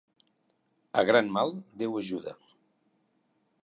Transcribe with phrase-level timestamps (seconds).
[1.01, 2.35] A gran mal, Déu ajuda.